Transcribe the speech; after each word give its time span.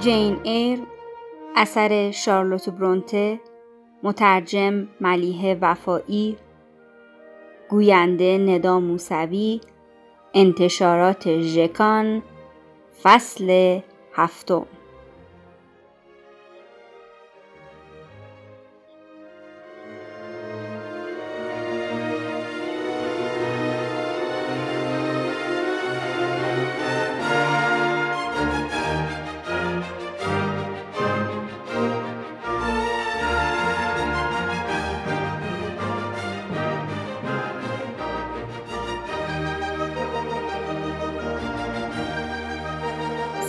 جین 0.00 0.40
ایر 0.42 0.78
اثر 1.56 2.10
شارلوت 2.10 2.68
برونته 2.68 3.40
مترجم 4.02 4.88
ملیه 5.00 5.58
وفایی 5.60 6.36
گوینده 7.68 8.38
ندا 8.38 8.80
موسوی 8.80 9.60
انتشارات 10.34 11.40
ژکان 11.40 12.22
فصل 13.02 13.80
هفتم. 14.12 14.66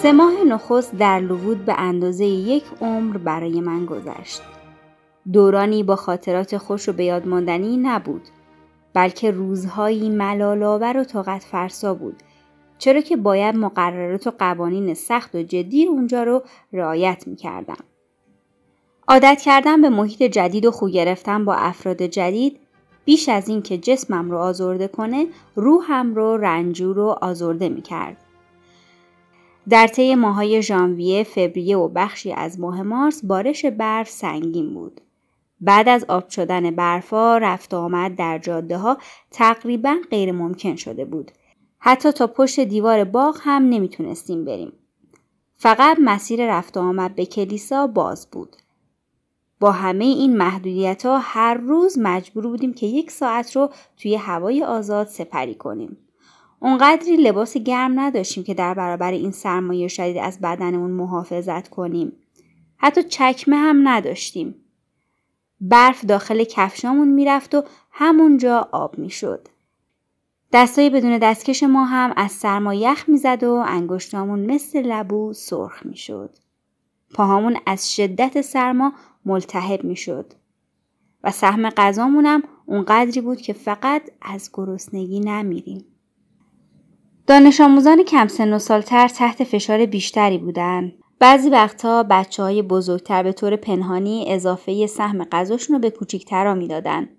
سه 0.01 0.11
ماه 0.11 0.43
نخست 0.43 0.95
در 0.95 1.19
لوود 1.19 1.65
به 1.65 1.73
اندازه 1.77 2.25
یک 2.25 2.63
عمر 2.81 3.17
برای 3.17 3.61
من 3.61 3.85
گذشت. 3.85 4.41
دورانی 5.33 5.83
با 5.83 5.95
خاطرات 5.95 6.57
خوش 6.57 6.89
و 6.89 6.93
بیادماندنی 6.93 7.77
نبود 7.77 8.21
بلکه 8.93 9.31
روزهایی 9.31 10.09
ملالآور 10.09 10.97
و 10.97 11.03
طاقت 11.03 11.43
فرسا 11.43 11.93
بود 11.93 12.15
چرا 12.77 13.01
که 13.01 13.17
باید 13.17 13.55
مقررات 13.55 14.27
و 14.27 14.31
قوانین 14.39 14.93
سخت 14.93 15.35
و 15.35 15.43
جدی 15.43 15.85
اونجا 15.85 16.23
رو 16.23 16.41
رعایت 16.73 17.23
می 17.27 17.35
کردم. 17.35 17.83
عادت 19.07 19.41
کردن 19.41 19.81
به 19.81 19.89
محیط 19.89 20.23
جدید 20.23 20.65
و 20.65 20.71
خو 20.71 20.89
گرفتن 20.89 21.45
با 21.45 21.55
افراد 21.55 22.01
جدید 22.01 22.59
بیش 23.05 23.29
از 23.29 23.49
این 23.49 23.61
که 23.61 23.77
جسمم 23.77 24.31
رو 24.31 24.37
آزرده 24.37 24.87
کنه 24.87 25.27
روحم 25.55 26.15
رو 26.15 26.37
رنجور 26.37 26.99
و 26.99 27.15
آزرده 27.21 27.69
می 27.69 27.81
کرد. 27.81 28.17
در 29.69 29.87
طی 29.87 30.15
ماهای 30.15 30.61
ژانویه، 30.61 31.23
فوریه 31.23 31.77
و 31.77 31.87
بخشی 31.87 32.31
از 32.31 32.59
ماه 32.59 32.83
مارس 32.83 33.25
بارش 33.25 33.65
برف 33.65 34.09
سنگین 34.09 34.73
بود. 34.73 35.01
بعد 35.61 35.89
از 35.89 36.05
آب 36.07 36.29
شدن 36.29 36.71
برفا 36.71 37.37
رفت 37.37 37.73
آمد 37.73 38.15
در 38.15 38.39
جاده 38.39 38.77
ها 38.77 38.97
تقریبا 39.31 39.97
غیر 40.11 40.31
ممکن 40.31 40.75
شده 40.75 41.05
بود. 41.05 41.31
حتی 41.79 42.11
تا 42.11 42.27
پشت 42.27 42.59
دیوار 42.59 43.03
باغ 43.03 43.37
هم 43.41 43.69
نمی‌تونستیم 43.69 44.45
بریم. 44.45 44.73
فقط 45.55 45.97
مسیر 46.01 46.57
رفت 46.57 46.77
آمد 46.77 47.15
به 47.15 47.25
کلیسا 47.25 47.87
باز 47.87 48.27
بود. 48.31 48.55
با 49.59 49.71
همه 49.71 50.05
این 50.05 50.37
محدودیت 50.37 51.05
ها 51.05 51.17
هر 51.17 51.53
روز 51.53 51.97
مجبور 52.01 52.47
بودیم 52.47 52.73
که 52.73 52.87
یک 52.87 53.11
ساعت 53.11 53.55
رو 53.55 53.69
توی 53.97 54.15
هوای 54.15 54.63
آزاد 54.63 55.07
سپری 55.07 55.55
کنیم. 55.55 55.97
اونقدری 56.63 57.15
لباس 57.15 57.57
گرم 57.57 57.99
نداشتیم 57.99 58.43
که 58.43 58.53
در 58.53 58.73
برابر 58.73 59.11
این 59.11 59.31
سرمایه 59.31 59.87
شدید 59.87 60.17
از 60.17 60.39
بدنمون 60.41 60.91
محافظت 60.91 61.69
کنیم. 61.69 62.11
حتی 62.77 63.03
چکمه 63.03 63.55
هم 63.55 63.87
نداشتیم. 63.87 64.55
برف 65.61 66.05
داخل 66.05 66.43
کفشامون 66.43 67.07
می‌رفت 67.07 67.55
و 67.55 67.63
همونجا 67.91 68.69
آب 68.71 68.97
می‌شد. 68.97 69.47
دستای 70.53 70.89
بدون 70.89 71.17
دستکش 71.17 71.63
ما 71.63 71.85
هم 71.85 72.13
از 72.15 72.31
سرما 72.31 72.73
یخ 72.73 73.09
می‌زد 73.09 73.43
و 73.43 73.63
انگشتامون 73.67 74.39
مثل 74.39 74.81
لبو 74.81 75.33
سرخ 75.33 75.85
می‌شد. 75.85 76.35
پاهامون 77.13 77.57
از 77.65 77.95
شدت 77.95 78.41
سرما 78.41 78.93
ملتهب 79.25 79.83
می‌شد. 79.83 80.33
و 81.23 81.31
سهم 81.31 81.69
غذامونم 81.69 82.43
اونقدری 82.65 83.21
بود 83.21 83.41
که 83.41 83.53
فقط 83.53 84.01
از 84.21 84.49
گرسنگی 84.53 85.19
نمیریم. 85.19 85.85
دانش 87.31 87.61
آموزان 87.61 88.03
کم 88.03 88.27
سن 88.27 88.53
و 88.53 88.59
سالتر 88.59 89.07
تحت 89.07 89.43
فشار 89.43 89.85
بیشتری 89.85 90.37
بودند. 90.37 90.93
بعضی 91.19 91.49
وقتها 91.49 92.03
بچه 92.09 92.43
های 92.43 92.61
بزرگتر 92.61 93.23
به 93.23 93.33
طور 93.33 93.55
پنهانی 93.55 94.25
اضافه 94.27 94.87
سهم 94.87 95.23
غذاشون 95.23 95.75
رو 95.75 95.81
به 95.81 95.89
کوچیکترا 95.89 96.53
می‌دادن. 96.53 97.09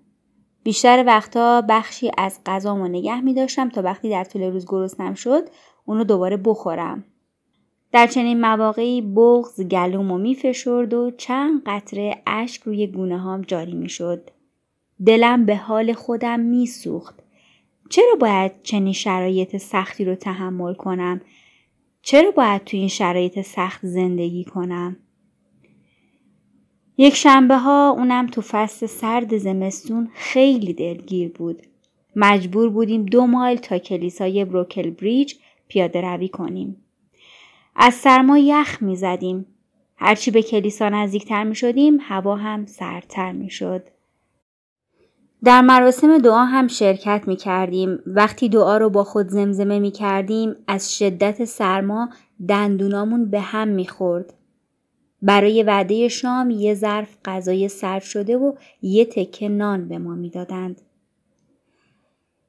بیشتر 0.63 1.03
وقتها 1.07 1.61
بخشی 1.69 2.11
از 2.17 2.39
غذامو 2.45 2.87
نگه 2.87 3.21
می 3.21 3.33
داشتم 3.33 3.69
تا 3.69 3.81
وقتی 3.81 4.09
در 4.09 4.23
طول 4.23 4.41
روز 4.41 4.65
گرسنم 4.65 5.13
شد 5.13 5.43
اونو 5.85 6.03
دوباره 6.03 6.37
بخورم. 6.37 7.03
در 7.91 8.07
چنین 8.07 8.41
مواقعی 8.41 9.01
بغز 9.01 9.61
گلومو 9.61 10.17
می 10.17 10.35
فشرد 10.35 10.93
و 10.93 11.11
چند 11.17 11.61
قطره 11.65 12.21
اشک 12.27 12.63
روی 12.63 12.87
گونه 12.87 13.19
هام 13.19 13.41
جاری 13.41 13.73
می 13.73 13.89
شد. 13.89 14.29
دلم 15.05 15.45
به 15.45 15.55
حال 15.55 15.93
خودم 15.93 16.39
می 16.39 16.65
سوخت. 16.65 17.22
چرا 17.93 18.15
باید 18.19 18.51
چنین 18.63 18.93
شرایط 18.93 19.57
سختی 19.57 20.05
رو 20.05 20.15
تحمل 20.15 20.73
کنم؟ 20.73 21.21
چرا 22.01 22.31
باید 22.31 22.63
تو 22.63 22.77
این 22.77 22.87
شرایط 22.87 23.41
سخت 23.41 23.85
زندگی 23.85 24.43
کنم؟ 24.43 24.97
یک 26.97 27.15
شنبه 27.15 27.57
ها 27.57 27.89
اونم 27.89 28.27
تو 28.27 28.41
فصل 28.41 28.85
سرد 28.85 29.37
زمستون 29.37 30.09
خیلی 30.13 30.73
دلگیر 30.73 31.31
بود. 31.31 31.61
مجبور 32.15 32.69
بودیم 32.69 33.05
دو 33.05 33.27
مایل 33.27 33.57
تا 33.57 33.77
کلیسای 33.77 34.45
بروکل 34.45 34.89
بریج 34.89 35.33
پیاده 35.67 36.01
روی 36.01 36.29
کنیم. 36.29 36.85
از 37.75 37.93
سرما 37.93 38.37
یخ 38.37 38.81
می 38.81 38.95
زدیم. 38.95 39.45
هرچی 39.95 40.31
به 40.31 40.41
کلیسا 40.41 40.89
نزدیکتر 40.89 41.43
می 41.43 41.55
شدیم 41.55 41.97
هوا 42.01 42.35
هم 42.35 42.65
سردتر 42.65 43.31
می 43.31 43.49
شد. 43.49 43.92
در 45.43 45.61
مراسم 45.61 46.17
دعا 46.17 46.45
هم 46.45 46.67
شرکت 46.67 47.23
می 47.27 47.35
کردیم. 47.35 47.99
وقتی 48.05 48.49
دعا 48.49 48.77
رو 48.77 48.89
با 48.89 49.03
خود 49.03 49.27
زمزمه 49.27 49.79
می 49.79 49.91
کردیم 49.91 50.55
از 50.67 50.97
شدت 50.97 51.45
سرما 51.45 52.09
دندونامون 52.47 53.29
به 53.29 53.39
هم 53.39 53.67
می 53.67 53.87
خورد. 53.87 54.33
برای 55.21 55.63
وعده 55.63 56.07
شام 56.07 56.49
یه 56.49 56.73
ظرف 56.73 57.17
غذای 57.25 57.67
سرد 57.67 58.01
شده 58.01 58.37
و 58.37 58.53
یه 58.81 59.05
تکه 59.05 59.49
نان 59.49 59.87
به 59.87 59.97
ما 59.97 60.15
می‌دادند. 60.15 60.81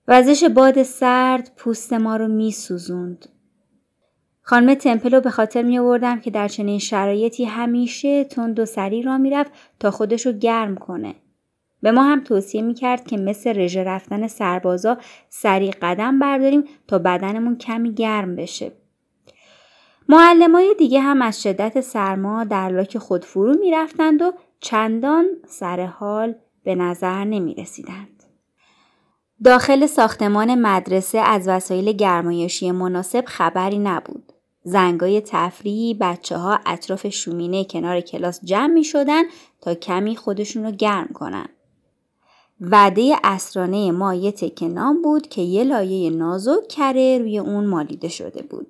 وزش 0.09 0.45
باد 0.45 0.83
سرد 0.83 1.53
پوست 1.57 1.93
ما 1.93 2.17
رو 2.17 2.29
می 2.29 2.53
سوزند. 2.53 3.29
خانم 4.43 4.75
تمپل 4.75 5.15
رو 5.15 5.21
به 5.21 5.31
خاطر 5.31 5.63
می 5.63 5.79
آوردم 5.79 6.21
که 6.21 6.31
در 6.31 6.49
چنین 6.49 6.79
شرایطی 6.79 7.45
همیشه 7.45 8.25
تند 8.25 8.61
و 8.61 8.65
سری 8.65 9.03
را 9.03 9.19
می‌رفت 9.19 9.51
تا 9.81 9.91
خودشو 9.91 10.33
گرم 10.33 10.77
کنه. 10.77 11.15
به 11.85 11.93
ما 11.93 12.03
هم 12.03 12.25
توصیه 12.25 12.63
می‌کرد 12.63 13.05
که 13.05 13.17
مثل 13.17 13.59
رژه 13.59 13.85
رفتن 13.85 14.27
سربازا 14.27 14.99
سریع 15.29 15.75
قدم 15.83 16.19
برداریم 16.19 16.65
تا 16.89 16.99
بدنمون 16.99 17.59
کمی 17.59 17.95
گرم 17.95 18.37
بشه. 18.37 18.73
معلمای 20.09 20.75
دیگه 20.79 21.01
هم 21.01 21.23
از 21.23 21.43
شدت 21.43 21.81
سرما 21.81 22.45
در 22.45 22.69
لاک 22.69 22.99
خود 22.99 23.25
فرو 23.25 23.59
می‌رفتند 23.59 24.23
و 24.23 24.33
چندان 24.61 25.27
سر 25.47 25.87
حال 25.87 26.35
به 26.65 26.75
نظر 26.75 27.25
نمی 27.25 27.55
رسیدند. 27.55 28.23
داخل 29.45 29.87
ساختمان 29.87 30.55
مدرسه 30.55 31.19
از 31.19 31.49
وسایل 31.49 31.93
گرمایشی 31.93 32.71
مناسب 32.71 33.25
خبری 33.27 33.79
نبود. 33.79 34.33
زنگای 34.63 35.21
تفریحی 35.21 35.95
بچه 35.95 36.37
ها 36.37 36.61
اطراف 36.67 37.09
شومینه 37.09 37.65
کنار 37.65 38.01
کلاس 38.01 38.41
جمع 38.45 38.73
می 38.73 38.85
شدن 38.85 39.23
تا 39.61 39.75
کمی 39.75 40.17
خودشون 40.17 40.65
رو 40.65 40.71
گرم 40.71 41.09
کنن. 41.15 41.49
وعده 42.61 43.17
اسرانه 43.25 43.93
ما 43.93 44.15
یه 44.15 44.33
تکه 44.33 44.69
نام 44.69 45.03
بود 45.03 45.29
که 45.29 45.43
یه 45.43 45.65
لایه 45.65 46.11
نازک 46.11 46.69
کره 46.69 47.19
روی 47.19 47.39
اون 47.39 47.67
مالیده 47.67 48.09
شده 48.09 48.43
بود. 48.43 48.67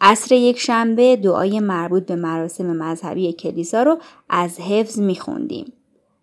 عصر 0.00 0.34
یک 0.34 0.58
شنبه 0.58 1.16
دعای 1.16 1.60
مربوط 1.60 2.06
به 2.06 2.16
مراسم 2.16 2.66
مذهبی 2.66 3.32
کلیسا 3.32 3.82
رو 3.82 3.98
از 4.28 4.60
حفظ 4.60 4.98
میخوندیم. 4.98 5.72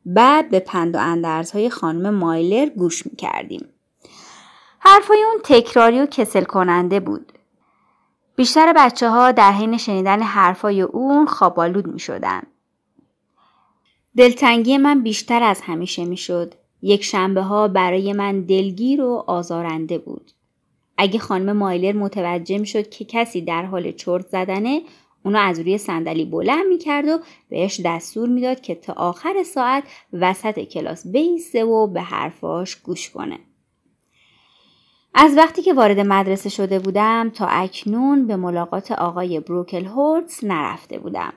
بعد 0.05 0.49
به 0.49 0.59
پند 0.59 0.95
و 0.95 0.99
اندرزهای 0.99 1.69
خانم 1.69 2.13
مایلر 2.13 2.69
گوش 2.69 3.05
می‌کردیم. 3.05 3.69
حرفای 4.79 5.23
اون 5.23 5.41
تکراری 5.43 6.01
و 6.01 6.05
کسل 6.05 6.43
کننده 6.43 6.99
بود. 6.99 7.31
بیشتر 8.35 8.73
بچه 8.77 9.09
ها 9.09 9.31
در 9.31 9.51
حین 9.51 9.77
شنیدن 9.77 10.21
حرفای 10.21 10.81
اون 10.81 11.25
خوابالود 11.25 11.87
می 11.87 11.99
شدن. 11.99 12.41
دلتنگی 14.17 14.77
من 14.77 15.03
بیشتر 15.03 15.43
از 15.43 15.61
همیشه 15.61 16.05
می 16.05 16.17
شد. 16.17 16.53
یک 16.81 17.03
شنبه 17.03 17.41
ها 17.41 17.67
برای 17.67 18.13
من 18.13 18.41
دلگیر 18.41 19.01
و 19.01 19.23
آزارنده 19.27 19.97
بود. 19.97 20.31
اگه 20.97 21.19
خانم 21.19 21.57
مایلر 21.57 21.93
متوجه 21.97 22.57
می 22.57 22.67
شد 22.67 22.89
که 22.89 23.05
کسی 23.05 23.41
در 23.41 23.65
حال 23.65 23.91
چرت 23.91 24.27
زدنه 24.27 24.81
اونو 25.25 25.39
از 25.39 25.59
روی 25.59 25.77
صندلی 25.77 26.25
بلند 26.25 26.65
می 26.69 26.77
کرد 26.77 27.07
و 27.07 27.19
بهش 27.49 27.81
دستور 27.85 28.29
می‌داد 28.29 28.61
که 28.61 28.75
تا 28.75 28.93
آخر 28.93 29.43
ساعت 29.43 29.83
وسط 30.13 30.59
کلاس 30.59 31.07
بیسته 31.07 31.65
و 31.65 31.87
به 31.87 32.01
حرفاش 32.01 32.75
گوش 32.75 33.09
کنه. 33.09 33.39
از 35.13 35.37
وقتی 35.37 35.61
که 35.61 35.73
وارد 35.73 35.99
مدرسه 35.99 36.49
شده 36.49 36.79
بودم 36.79 37.29
تا 37.29 37.45
اکنون 37.45 38.27
به 38.27 38.35
ملاقات 38.35 38.91
آقای 38.91 39.39
بروکل 39.39 39.85
هورتس 39.85 40.43
نرفته 40.43 40.99
بودم. 40.99 41.33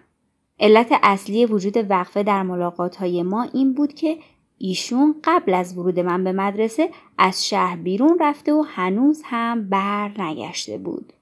علت 0.61 0.89
اصلی 1.03 1.47
وجود 1.47 1.91
وقفه 1.91 2.23
در 2.23 2.43
ملاقات 2.43 2.97
های 2.97 3.23
ما 3.23 3.43
این 3.43 3.75
بود 3.75 3.93
که 3.93 4.19
ایشون 4.59 5.15
قبل 5.25 5.55
از 5.55 5.79
ورود 5.79 6.01
من 6.01 6.25
به 6.25 6.33
مدرسه 6.33 6.91
از 7.19 7.49
شهر 7.49 7.77
بیرون 7.77 8.19
رفته 8.21 8.53
و 8.53 8.65
هنوز 8.69 9.23
هم 9.25 9.69
بر 9.69 10.23
نگشته 10.23 10.79
بود. 10.79 11.13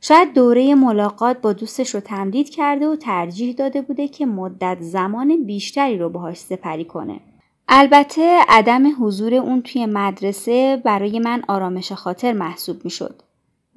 شاید 0.00 0.34
دوره 0.34 0.74
ملاقات 0.74 1.40
با 1.40 1.52
دوستش 1.52 1.94
رو 1.94 2.00
تمدید 2.00 2.50
کرده 2.50 2.88
و 2.88 2.96
ترجیح 2.96 3.54
داده 3.54 3.82
بوده 3.82 4.08
که 4.08 4.26
مدت 4.26 4.78
زمان 4.80 5.44
بیشتری 5.44 5.98
رو 5.98 6.08
باهاش 6.08 6.36
سپری 6.36 6.84
کنه. 6.84 7.20
البته 7.68 8.38
عدم 8.48 9.04
حضور 9.04 9.34
اون 9.34 9.62
توی 9.62 9.86
مدرسه 9.86 10.82
برای 10.84 11.18
من 11.18 11.42
آرامش 11.48 11.92
خاطر 11.92 12.32
محسوب 12.32 12.84
می 12.84 12.90
شد. 12.90 13.22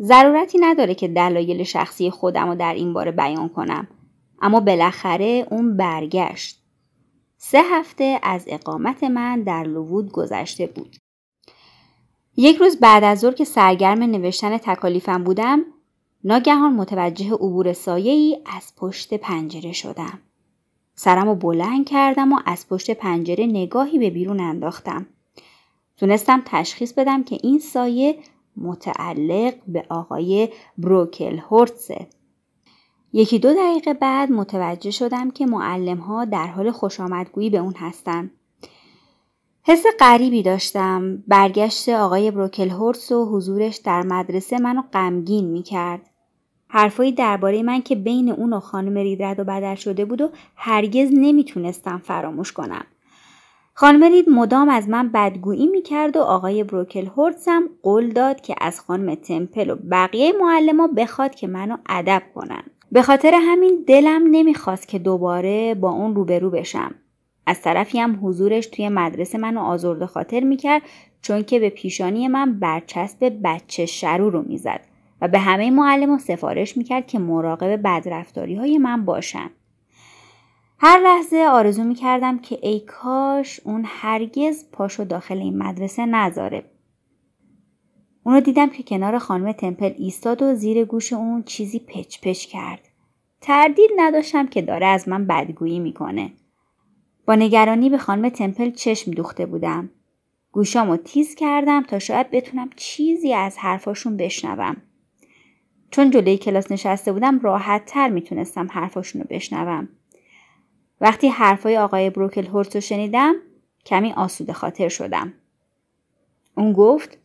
ضرورتی 0.01 0.57
نداره 0.61 0.95
که 0.95 1.07
دلایل 1.07 1.63
شخصی 1.63 2.09
خودم 2.09 2.47
رو 2.47 2.55
در 2.55 2.73
این 2.73 2.93
باره 2.93 3.11
بیان 3.11 3.49
کنم. 3.49 3.87
اما 4.45 4.59
بالاخره 4.59 5.47
اون 5.51 5.77
برگشت. 5.77 6.61
سه 7.37 7.61
هفته 7.63 8.19
از 8.23 8.43
اقامت 8.47 9.03
من 9.03 9.43
در 9.43 9.63
لوود 9.63 10.11
گذشته 10.11 10.67
بود. 10.67 10.95
یک 12.37 12.57
روز 12.57 12.79
بعد 12.79 13.03
از 13.03 13.19
ظهر 13.19 13.33
که 13.33 13.45
سرگرم 13.45 14.03
نوشتن 14.03 14.57
تکالیفم 14.57 15.23
بودم 15.23 15.65
ناگهان 16.23 16.73
متوجه 16.73 17.33
عبور 17.33 17.73
سایه 17.73 18.11
ای 18.11 18.37
از 18.57 18.73
پشت 18.77 19.13
پنجره 19.13 19.71
شدم. 19.71 20.19
سرم 20.95 21.27
رو 21.27 21.35
بلند 21.35 21.85
کردم 21.85 22.33
و 22.33 22.39
از 22.45 22.67
پشت 22.67 22.91
پنجره 22.91 23.45
نگاهی 23.45 23.99
به 23.99 24.09
بیرون 24.09 24.39
انداختم. 24.39 25.05
تونستم 25.97 26.43
تشخیص 26.45 26.93
بدم 26.93 27.23
که 27.23 27.37
این 27.43 27.59
سایه 27.59 28.17
متعلق 28.57 29.53
به 29.67 29.85
آقای 29.89 30.49
بروکل 30.77 31.37
هورتسه. 31.37 32.07
یکی 33.17 33.39
دو 33.39 33.53
دقیقه 33.53 33.93
بعد 33.93 34.31
متوجه 34.31 34.91
شدم 34.91 35.31
که 35.31 35.45
معلم 35.45 35.97
ها 35.97 36.25
در 36.25 36.47
حال 36.47 36.71
خوش 36.71 36.99
آمدگویی 36.99 37.49
به 37.49 37.57
اون 37.57 37.73
هستن. 37.77 38.31
حس 39.63 39.83
غریبی 39.99 40.43
داشتم. 40.43 41.23
برگشت 41.27 41.89
آقای 41.89 42.31
بروکل 42.31 42.69
هورتس 42.69 43.11
و 43.11 43.25
حضورش 43.25 43.75
در 43.75 44.01
مدرسه 44.01 44.59
منو 44.59 44.81
غمگین 44.93 45.45
می 45.45 45.63
کرد. 45.63 46.01
حرفایی 46.67 47.11
درباره 47.11 47.63
من 47.63 47.81
که 47.81 47.95
بین 47.95 48.31
اون 48.31 48.53
و 48.53 48.59
خانم 48.59 48.97
رید 48.97 49.23
رد 49.23 49.39
و 49.39 49.43
بدل 49.43 49.75
شده 49.75 50.05
بود 50.05 50.21
و 50.21 50.29
هرگز 50.55 51.09
نمی‌تونستم 51.13 51.97
فراموش 51.97 52.51
کنم. 52.51 52.85
خانم 53.73 54.03
رید 54.03 54.29
مدام 54.29 54.69
از 54.69 54.89
من 54.89 55.09
بدگویی 55.09 55.67
می‌کرد 55.67 56.17
و 56.17 56.21
آقای 56.21 56.63
بروکل 56.63 57.07
هم 57.47 57.69
قول 57.83 58.09
داد 58.09 58.41
که 58.41 58.55
از 58.61 58.81
خانم 58.81 59.15
تمپل 59.15 59.69
و 59.69 59.75
بقیه 59.91 60.33
معلما 60.41 60.87
بخواد 60.87 61.35
که 61.35 61.47
منو 61.47 61.77
ادب 61.89 62.21
کنن. 62.35 62.63
به 62.95 63.01
خاطر 63.01 63.39
همین 63.41 63.83
دلم 63.87 64.23
نمی‌خواست 64.31 64.87
که 64.87 64.99
دوباره 64.99 65.75
با 65.75 65.91
اون 65.91 66.15
روبرو 66.15 66.49
بشم. 66.49 66.95
از 67.45 67.61
طرفی 67.61 67.99
هم 67.99 68.19
حضورش 68.23 68.67
توی 68.67 68.89
مدرسه 68.89 69.37
منو 69.37 69.59
آزرده 69.59 70.05
خاطر 70.05 70.39
می‌کرد 70.39 70.81
چون 71.21 71.43
که 71.43 71.59
به 71.59 71.69
پیشانی 71.69 72.27
من 72.27 72.59
برچسب 72.59 73.37
بچه 73.43 73.85
شرو 73.85 74.29
رو 74.29 74.41
می‌زد 74.41 74.81
و 75.21 75.27
به 75.27 75.39
همه 75.39 75.71
معلم 75.71 76.17
سفارش 76.17 76.77
می‌کرد 76.77 77.07
که 77.07 77.19
مراقب 77.19 77.81
بدرفتاری 77.81 78.55
های 78.55 78.77
من 78.77 79.05
باشن. 79.05 79.49
هر 80.79 80.99
لحظه 80.99 81.37
آرزو 81.37 81.83
می‌کردم 81.83 82.39
که 82.39 82.59
ای 82.61 82.79
کاش 82.79 83.59
اون 83.63 83.83
هرگز 83.85 84.65
پاشو 84.71 85.03
داخل 85.03 85.37
این 85.37 85.57
مدرسه 85.57 86.05
نذاره. 86.05 86.63
اونو 88.27 88.39
دیدم 88.39 88.69
که 88.69 88.83
کنار 88.83 89.17
خانم 89.17 89.51
تمپل 89.51 89.93
ایستاد 89.97 90.41
و 90.41 90.55
زیر 90.55 90.85
گوش 90.85 91.13
اون 91.13 91.43
چیزی 91.43 91.79
پچ 91.79 92.19
پچ 92.21 92.45
کرد. 92.45 92.89
تردید 93.41 93.89
نداشتم 93.95 94.47
که 94.47 94.61
داره 94.61 94.85
از 94.85 95.09
من 95.09 95.27
بدگویی 95.27 95.79
می‌کنه. 95.79 96.31
با 97.27 97.35
نگرانی 97.35 97.89
به 97.89 97.97
خانم 97.97 98.29
تمپل 98.29 98.71
چشم 98.71 99.11
دوخته 99.11 99.45
بودم. 99.45 99.89
گوشامو 100.51 100.97
تیز 100.97 101.35
کردم 101.35 101.83
تا 101.83 101.99
شاید 101.99 102.31
بتونم 102.31 102.69
چیزی 102.75 103.33
از 103.33 103.57
حرفاشون 103.57 104.17
بشنوم. 104.17 104.77
چون 105.91 106.11
جلوی 106.11 106.37
کلاس 106.37 106.71
نشسته 106.71 107.11
بودم 107.11 107.39
راحت 107.39 107.85
تر 107.85 108.09
می‌تونستم 108.09 108.67
حرفاشون 108.71 109.21
رو 109.21 109.27
بشنوم. 109.29 109.89
وقتی 111.01 111.27
حرفای 111.27 111.77
آقای 111.77 112.09
بروکل 112.09 112.45
هورت 112.45 112.75
رو 112.75 112.81
شنیدم 112.81 113.35
کمی 113.85 114.13
آسوده 114.13 114.53
خاطر 114.53 114.89
شدم. 114.89 115.33
اون 116.57 116.73
گفت 116.73 117.24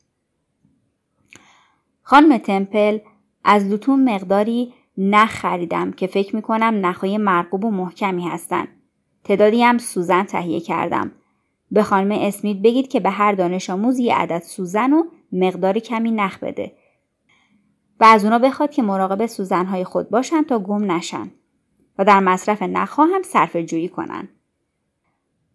خانم 2.11 2.39
تمپل 2.39 2.99
از 3.45 3.67
لوتون 3.67 4.15
مقداری 4.15 4.75
نخ 4.99 5.31
خریدم 5.31 5.93
که 5.93 6.07
فکر 6.07 6.37
می‌کنم 6.37 6.87
نخهای 6.87 7.19
مرقوب 7.19 7.65
و 7.65 7.71
محکمی 7.71 8.29
هستن. 8.29 8.69
تعدادی 9.25 9.63
هم 9.63 9.79
سوزن 9.79 10.23
تهیه 10.23 10.61
کردم. 10.61 11.13
به 11.71 11.83
خانم 11.83 12.11
اسمیت 12.11 12.57
بگید 12.57 12.89
که 12.89 13.01
به 13.01 13.11
هر 13.11 13.33
دانش 13.33 13.71
آموز 13.71 13.99
یه 13.99 14.15
عدد 14.15 14.43
سوزن 14.43 14.93
و 14.93 15.03
مقدار 15.33 15.79
کمی 15.79 16.11
نخ 16.11 16.39
بده. 16.39 16.73
و 18.01 18.05
از 18.05 18.25
اونا 18.25 18.39
بخواد 18.39 18.71
که 18.71 18.83
مراقب 18.83 19.27
سوزنهای 19.27 19.85
خود 19.85 20.11
باشن 20.11 20.43
تا 20.43 20.59
گم 20.59 20.93
نشن 20.93 21.31
و 21.99 22.05
در 22.05 22.21
مصرف 22.21 22.63
نخها 22.63 23.05
هم 23.05 23.23
صرف 23.23 23.57
جویی 23.57 23.89
کنن. 23.89 24.29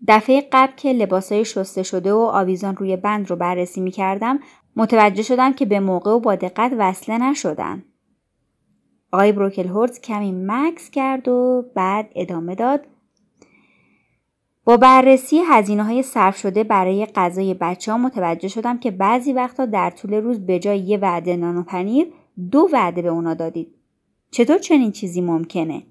دفعه 0.07 0.47
قبل 0.51 0.73
که 0.75 0.93
لباسای 0.93 1.45
شسته 1.45 1.83
شده 1.83 2.13
و 2.13 2.17
آویزان 2.17 2.75
روی 2.75 2.97
بند 2.97 3.29
رو 3.29 3.35
بررسی 3.35 3.81
می 3.81 3.91
کردم 3.91 4.39
متوجه 4.75 5.23
شدم 5.23 5.53
که 5.53 5.65
به 5.65 5.79
موقع 5.79 6.11
و 6.11 6.19
با 6.19 6.35
دقت 6.35 6.71
وصله 6.77 7.17
نشدن. 7.17 7.83
آقای 9.11 9.31
بروکل 9.31 9.67
هورز 9.67 9.99
کمی 9.99 10.31
مکس 10.31 10.89
کرد 10.89 11.27
و 11.27 11.65
بعد 11.75 12.09
ادامه 12.15 12.55
داد 12.55 12.87
با 14.63 14.77
بررسی 14.77 15.39
هزینه 15.49 15.83
های 15.83 16.03
صرف 16.03 16.37
شده 16.37 16.63
برای 16.63 17.05
غذای 17.05 17.53
بچه 17.53 17.91
ها 17.91 17.97
متوجه 17.97 18.47
شدم 18.47 18.77
که 18.77 18.91
بعضی 18.91 19.33
وقتا 19.33 19.65
در 19.65 19.89
طول 19.89 20.13
روز 20.13 20.45
به 20.45 20.59
جای 20.59 20.79
یه 20.79 20.97
وعده 20.97 21.35
نان 21.35 21.57
و 21.57 21.63
پنیر 21.63 22.13
دو 22.51 22.69
وعده 22.73 23.01
به 23.01 23.07
اونا 23.07 23.33
دادید. 23.33 23.75
چطور 24.31 24.57
چنین 24.57 24.91
چیزی 24.91 25.21
ممکنه؟ 25.21 25.83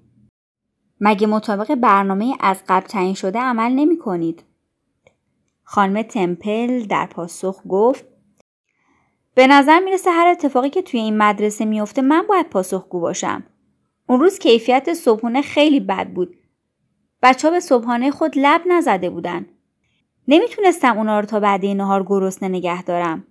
مگه 0.99 1.27
مطابق 1.27 1.75
برنامه 1.75 2.33
از 2.39 2.57
قبل 2.67 2.87
تعیین 2.87 3.13
شده 3.13 3.39
عمل 3.39 3.71
نمی 3.71 3.97
کنید؟ 3.97 4.43
خانم 5.63 6.01
تمپل 6.01 6.85
در 6.85 7.05
پاسخ 7.05 7.61
گفت 7.69 8.05
به 9.35 9.47
نظر 9.47 9.79
می‌رسه 9.79 10.11
هر 10.11 10.27
اتفاقی 10.27 10.69
که 10.69 10.81
توی 10.81 10.99
این 10.99 11.17
مدرسه 11.17 11.65
میفته 11.65 12.01
من 12.01 12.25
باید 12.29 12.49
پاسخگو 12.49 12.99
باشم. 12.99 13.43
اون 14.09 14.19
روز 14.19 14.39
کیفیت 14.39 14.93
صبحونه 14.93 15.41
خیلی 15.41 15.79
بد 15.79 16.07
بود. 16.07 16.35
بچه 17.21 17.47
ها 17.47 17.51
به 17.51 17.59
صبحانه 17.59 18.11
خود 18.11 18.33
لب 18.35 18.61
نزده 18.67 19.09
بودن. 19.09 19.45
نمی‌تونستم 20.27 20.97
اونا 20.97 21.19
رو 21.19 21.25
تا 21.25 21.39
بعد 21.39 21.65
نهار 21.65 22.03
گرسنه 22.03 22.49
نگه 22.49 22.83
دارم. 22.83 23.27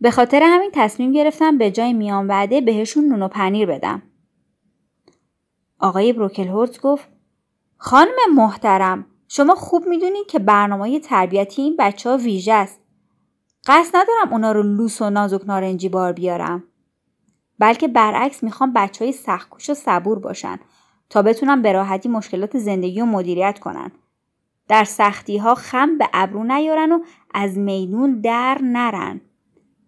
به 0.00 0.10
خاطر 0.10 0.42
همین 0.42 0.70
تصمیم 0.74 1.12
گرفتم 1.12 1.58
به 1.58 1.70
جای 1.70 1.92
میان 1.92 2.26
وعده 2.26 2.60
بهشون 2.60 3.04
نون 3.04 3.22
و 3.22 3.28
پنیر 3.28 3.66
بدم. 3.66 4.02
آقای 5.78 6.12
بروکلهورت 6.12 6.80
گفت 6.80 7.08
خانم 7.76 8.16
محترم 8.34 9.06
شما 9.28 9.54
خوب 9.54 9.86
می‌دونید 9.86 10.26
که 10.26 10.38
برنامه 10.38 11.00
تربیتی 11.00 11.62
این 11.62 11.76
بچه 11.78 12.10
ها 12.10 12.16
ویژه 12.16 12.52
است. 12.52 12.83
قصد 13.66 13.96
ندارم 13.96 14.32
اونا 14.32 14.52
رو 14.52 14.62
لوس 14.62 15.02
و 15.02 15.10
نازک 15.10 15.40
نارنجی 15.46 15.88
بار 15.88 16.12
بیارم. 16.12 16.62
بلکه 17.58 17.88
برعکس 17.88 18.42
می‌خوام 18.42 18.72
بچه 18.72 19.04
های 19.04 19.12
سختکوش 19.12 19.70
و 19.70 19.74
صبور 19.74 20.18
باشن 20.18 20.58
تا 21.10 21.22
بتونم 21.22 21.62
به 21.62 21.72
راحتی 21.72 22.08
مشکلات 22.08 22.58
زندگی 22.58 23.00
و 23.00 23.04
مدیریت 23.04 23.58
کنن. 23.58 23.92
در 24.68 24.84
سختی 24.84 25.38
ها 25.38 25.54
خم 25.54 25.98
به 25.98 26.08
ابرو 26.12 26.44
نیارن 26.44 26.92
و 26.92 27.00
از 27.34 27.58
میدون 27.58 28.20
در 28.20 28.58
نرن. 28.62 29.20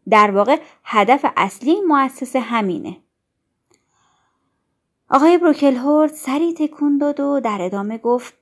در 0.08 0.30
واقع 0.30 0.60
هدف 0.84 1.26
اصلی 1.36 1.70
این 1.70 1.84
مؤسسه 1.86 2.40
همینه. 2.40 2.96
آقای 5.10 5.38
بروکلهورد 5.38 6.12
سری 6.12 6.54
تکون 6.54 6.98
داد 6.98 7.20
و 7.20 7.40
در 7.40 7.58
ادامه 7.60 7.98
گفت 7.98 8.34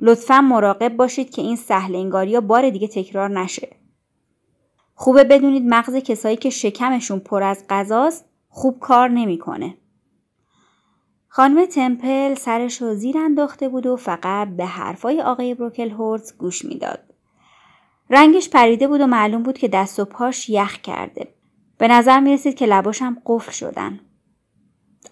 لطفا 0.00 0.40
مراقب 0.40 0.96
باشید 0.96 1.30
که 1.30 1.42
این 1.42 1.56
سهل 1.56 1.94
انگاری 1.94 2.40
بار 2.40 2.70
دیگه 2.70 2.88
تکرار 2.88 3.40
نشه. 3.40 3.77
خوبه 5.00 5.24
بدونید 5.24 5.66
مغز 5.66 5.96
کسایی 5.96 6.36
که 6.36 6.50
شکمشون 6.50 7.18
پر 7.18 7.42
از 7.42 7.64
غذاست 7.68 8.24
خوب 8.48 8.78
کار 8.78 9.08
نمی‌کنه. 9.08 9.74
خانم 11.28 11.66
تمپل 11.66 12.34
سرش 12.34 12.82
رو 12.82 12.94
زیر 12.94 13.18
انداخته 13.18 13.68
بود 13.68 13.86
و 13.86 13.96
فقط 13.96 14.48
به 14.48 14.64
حرفای 14.64 15.22
آقای 15.22 15.54
بروکل 15.54 15.90
هورز 15.90 16.36
گوش 16.38 16.64
می‌داد. 16.64 17.14
رنگش 18.10 18.50
پریده 18.50 18.88
بود 18.88 19.00
و 19.00 19.06
معلوم 19.06 19.42
بود 19.42 19.58
که 19.58 19.68
دست 19.68 20.00
و 20.00 20.04
پاش 20.04 20.48
یخ 20.48 20.80
کرده. 20.80 21.34
به 21.78 21.88
نظر 21.88 22.20
می 22.20 22.32
رسید 22.32 22.54
که 22.54 22.66
لباشم 22.66 23.22
قفل 23.26 23.52
شدن. 23.52 24.00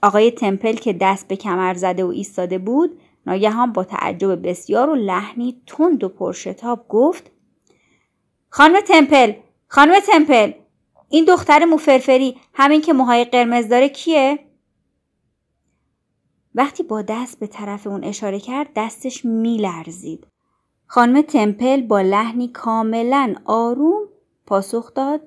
آقای 0.02 0.30
تمپل 0.30 0.74
که 0.74 0.92
دست 0.92 1.28
به 1.28 1.36
کمر 1.36 1.74
زده 1.74 2.04
و 2.04 2.08
ایستاده 2.08 2.58
بود 2.58 3.00
ناگهان 3.26 3.72
با 3.72 3.84
تعجب 3.84 4.48
بسیار 4.48 4.90
و 4.90 4.94
لحنی 4.94 5.62
تند 5.66 6.04
و 6.04 6.08
پرشتاب 6.08 6.86
گفت 6.88 7.30
خانم 8.48 8.80
تمپل 8.80 9.32
خانم 9.68 10.00
تمپل 10.00 10.52
این 11.08 11.24
دختر 11.24 11.64
موفرفری 11.64 12.36
همین 12.54 12.80
که 12.80 12.92
موهای 12.92 13.24
قرمز 13.24 13.68
داره 13.68 13.88
کیه؟ 13.88 14.38
وقتی 16.54 16.82
با 16.82 17.02
دست 17.02 17.40
به 17.40 17.46
طرف 17.46 17.86
اون 17.86 18.04
اشاره 18.04 18.40
کرد 18.40 18.68
دستش 18.76 19.24
میلرزید. 19.24 20.26
خانم 20.86 21.22
تمپل 21.22 21.82
با 21.82 22.00
لحنی 22.00 22.48
کاملا 22.48 23.34
آروم 23.44 24.08
پاسخ 24.46 24.94
داد 24.94 25.20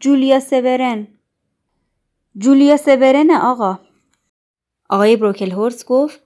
جولیا 0.00 0.40
سورن 0.40 1.08
جولیا 2.36 2.76
سورن 2.76 3.30
آقا 3.30 3.78
آقای 4.90 5.16
بروکل 5.16 5.50
هورس 5.50 5.84
گفت 5.84 6.20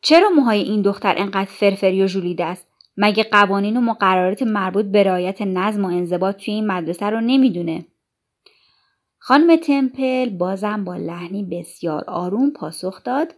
چرا 0.00 0.30
موهای 0.30 0.62
این 0.62 0.82
دختر 0.82 1.14
انقدر 1.18 1.50
فرفری 1.50 2.02
و 2.02 2.06
ژولیده 2.06 2.44
است 2.44 2.68
مگه 3.00 3.24
قوانین 3.24 3.76
و 3.76 3.80
مقررات 3.80 4.42
مربوط 4.42 4.84
به 4.84 5.02
رعایت 5.02 5.42
نظم 5.42 5.84
و 5.84 5.88
انضباط 5.88 6.36
توی 6.36 6.54
این 6.54 6.66
مدرسه 6.66 7.06
رو 7.06 7.20
نمی‌دونه 7.20 7.86
خانم 9.18 9.56
تمپل 9.56 10.30
بازم 10.30 10.84
با 10.84 10.96
لحنی 10.96 11.42
بسیار 11.44 12.04
آروم 12.04 12.50
پاسخ 12.50 13.02
داد 13.04 13.34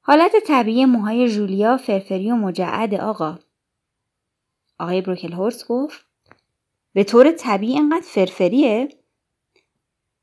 حالت 0.00 0.32
طبیعی 0.46 0.84
موهای 0.84 1.28
جولیا 1.28 1.76
فرفری 1.76 2.30
و 2.30 2.36
مجعد 2.36 2.94
آقا 2.94 3.38
آقای 4.78 5.00
بروکل 5.00 5.32
هورس 5.32 5.66
گفت 5.68 6.06
به 6.92 7.04
طور 7.04 7.32
طبیعی 7.32 7.78
انقدر 7.78 8.06
فرفریه؟ 8.06 8.88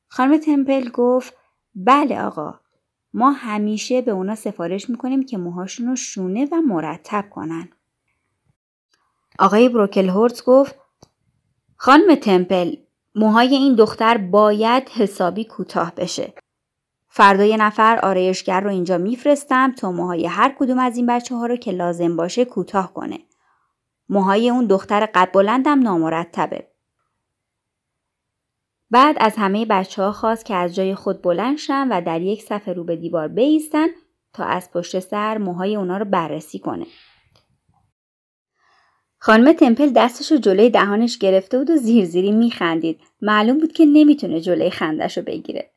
خانم 0.08 0.38
تمپل 0.38 0.90
گفت 0.90 1.34
بله 1.76 2.22
آقا 2.22 2.60
ما 3.14 3.32
همیشه 3.32 4.02
به 4.02 4.12
اونا 4.12 4.36
سفارش 4.36 4.90
می‌کنیم 4.90 5.24
که 5.24 5.38
موهاشون 5.38 5.88
رو 5.88 5.96
شونه 5.96 6.48
و 6.52 6.56
مرتب 6.56 7.26
کنن. 7.30 7.70
آقای 9.40 9.70
بروکل 9.70 10.10
هورت 10.10 10.44
گفت 10.44 10.76
خانم 11.76 12.16
تمپل 12.16 12.76
موهای 13.16 13.56
این 13.56 13.76
دختر 13.76 14.18
باید 14.18 14.90
حسابی 14.90 15.46
کوتاه 15.46 15.96
بشه. 15.96 16.34
فردا 17.08 17.44
یه 17.44 17.58
نفر 17.58 18.00
آرایشگر 18.04 18.62
رو 18.62 18.70
اینجا 18.70 18.98
میفرستم 18.98 19.72
تا 19.72 19.92
موهای 19.92 20.26
هر 20.26 20.56
کدوم 20.60 20.80
از 20.80 20.98
این 20.98 21.06
بچه 21.06 21.36
ها 21.36 21.46
رو 21.46 21.56
که 21.56 21.72
لازم 21.72 22.16
باشه 22.16 22.46
کوتاه 22.46 22.94
کنه. 22.94 23.20
موهای 24.10 24.50
اون 24.50 24.66
دختر 24.66 25.06
قد 25.06 25.32
بلندم 25.32 25.80
نامرتبه. 25.80 26.68
بعد 28.92 29.16
از 29.20 29.34
همه 29.38 29.66
بچه 29.66 30.02
ها 30.04 30.12
خواست 30.12 30.46
که 30.46 30.56
از 30.56 30.76
جای 30.76 30.96
خود 30.96 31.22
بلند 31.22 31.58
شن 31.58 31.88
و 31.92 32.02
در 32.02 32.22
یک 32.22 32.44
صفحه 32.44 32.74
رو 32.74 32.84
به 32.84 32.96
دیوار 32.96 33.28
بیستن 33.28 33.88
تا 34.34 34.44
از 34.44 34.72
پشت 34.72 35.00
سر 35.00 35.38
موهای 35.38 35.76
اونا 35.76 35.98
رو 35.98 36.06
بررسی 36.06 36.60
کنه. 36.60 36.86
خانم 39.26 39.54
تمپل 39.54 39.90
دستش 39.90 40.32
رو 40.32 40.38
جلوی 40.38 40.70
دهانش 40.70 41.18
گرفته 41.18 41.58
بود 41.58 41.70
و 41.70 41.76
زیرزیری 41.76 42.32
میخندید. 42.32 43.00
معلوم 43.22 43.58
بود 43.58 43.72
که 43.72 43.86
نمی‌تونه 43.86 44.42
جلوی 44.42 44.70
خندش 44.70 45.18
رو 45.18 45.24
بگیره. 45.24 45.72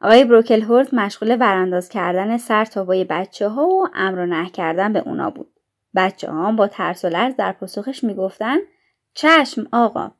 آقای 0.00 0.24
بروکل 0.24 0.62
هورت 0.62 0.94
مشغول 0.94 1.36
ورانداز 1.40 1.88
کردن 1.88 2.36
سر 2.36 2.64
تابای 2.64 3.04
بچه 3.04 3.48
ها 3.48 3.66
و 3.66 3.88
امر 3.94 4.18
و 4.18 4.26
نه 4.26 4.50
کردن 4.50 4.92
به 4.92 4.98
اونا 4.98 5.30
بود. 5.30 5.52
بچه 5.94 6.30
ها 6.30 6.52
با 6.52 6.68
ترس 6.68 7.04
و 7.04 7.08
لرز 7.08 7.36
در 7.36 7.52
پاسخش 7.52 8.04
می‌گفتن 8.04 8.56
چشم 9.14 9.68
آقا 9.72 10.10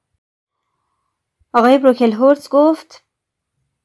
آقای 1.55 1.79
بروکل 1.79 2.13
هورت 2.13 2.49
گفت 2.49 3.02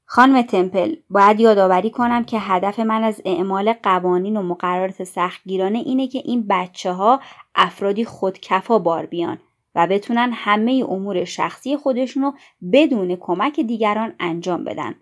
خانم 0.09 0.41
تمپل 0.41 0.95
باید 1.09 1.39
یادآوری 1.39 1.89
کنم 1.89 2.23
که 2.23 2.39
هدف 2.39 2.79
من 2.79 3.03
از 3.03 3.21
اعمال 3.25 3.73
قوانین 3.73 4.37
و 4.37 4.41
مقررات 4.41 5.03
سختگیرانه 5.03 5.77
اینه 5.77 6.07
که 6.07 6.21
این 6.25 6.47
بچه 6.49 6.91
ها 6.91 7.19
افرادی 7.55 8.05
خودکفا 8.05 8.79
بار 8.79 9.05
بیان 9.05 9.39
و 9.75 9.87
بتونن 9.87 10.31
همه 10.33 10.85
امور 10.89 11.25
شخصی 11.25 11.77
خودشونو 11.77 12.31
بدون 12.73 13.15
کمک 13.15 13.59
دیگران 13.59 14.13
انجام 14.19 14.63
بدن. 14.63 14.95